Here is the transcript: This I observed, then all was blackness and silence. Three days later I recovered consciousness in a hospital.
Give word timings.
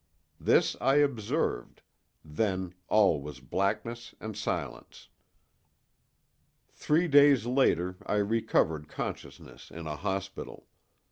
This 0.39 0.75
I 0.81 0.95
observed, 0.95 1.83
then 2.25 2.73
all 2.87 3.21
was 3.21 3.39
blackness 3.39 4.15
and 4.19 4.35
silence. 4.35 5.09
Three 6.71 7.07
days 7.07 7.45
later 7.45 7.97
I 8.07 8.15
recovered 8.15 8.87
consciousness 8.89 9.69
in 9.69 9.85
a 9.85 9.95
hospital. 9.97 10.65